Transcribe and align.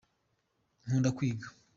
Kunda 0.81 1.09
kwiga. 1.17 1.47